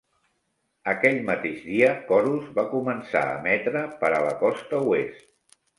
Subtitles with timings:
[0.93, 5.29] Aquell mateix dia, Corus va començar a emetre per a la costa oest.